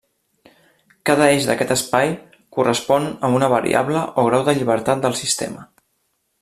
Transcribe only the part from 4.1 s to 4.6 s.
o grau de